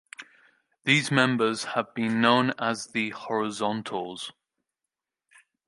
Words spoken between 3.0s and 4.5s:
Horizontals".